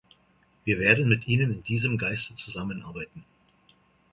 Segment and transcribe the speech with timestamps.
[0.65, 3.23] Wir werden mit Ihnen in diesem Geiste zusammenarbeiten.